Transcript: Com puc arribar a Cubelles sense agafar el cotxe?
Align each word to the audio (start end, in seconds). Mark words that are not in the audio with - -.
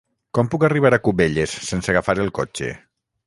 Com 0.37 0.47
puc 0.53 0.63
arribar 0.67 0.91
a 0.97 0.99
Cubelles 1.09 1.53
sense 1.69 1.93
agafar 1.93 2.17
el 2.27 2.35
cotxe? 2.41 2.73